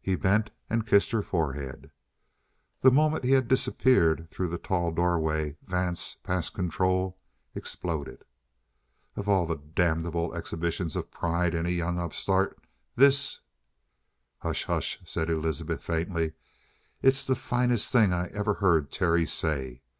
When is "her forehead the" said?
1.10-2.92